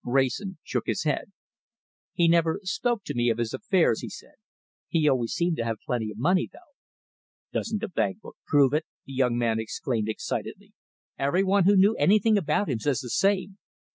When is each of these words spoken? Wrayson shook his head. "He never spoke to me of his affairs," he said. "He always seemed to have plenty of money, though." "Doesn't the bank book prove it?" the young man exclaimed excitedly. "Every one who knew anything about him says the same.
Wrayson 0.03 0.57
shook 0.63 0.87
his 0.87 1.03
head. 1.03 1.31
"He 2.13 2.27
never 2.27 2.59
spoke 2.63 3.03
to 3.03 3.13
me 3.13 3.29
of 3.29 3.37
his 3.37 3.53
affairs," 3.53 4.01
he 4.01 4.09
said. 4.09 4.33
"He 4.87 5.07
always 5.07 5.31
seemed 5.31 5.57
to 5.57 5.63
have 5.63 5.77
plenty 5.85 6.09
of 6.09 6.17
money, 6.17 6.49
though." 6.51 6.73
"Doesn't 7.53 7.81
the 7.81 7.87
bank 7.87 8.19
book 8.21 8.37
prove 8.47 8.73
it?" 8.73 8.87
the 9.05 9.13
young 9.13 9.37
man 9.37 9.59
exclaimed 9.59 10.09
excitedly. 10.09 10.73
"Every 11.19 11.43
one 11.43 11.65
who 11.65 11.77
knew 11.77 11.93
anything 11.97 12.35
about 12.35 12.67
him 12.67 12.79
says 12.79 13.01
the 13.01 13.11
same. 13.11 13.59